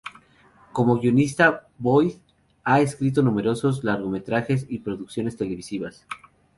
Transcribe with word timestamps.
Como 0.71 0.97
guionista 0.97 1.67
Boyd 1.77 2.13
ha 2.63 2.81
escrito 2.81 3.21
numerosos 3.21 3.83
largometrajes 3.83 4.65
y 4.67 4.79
producciones 4.79 5.37
televisivas. 5.37 6.07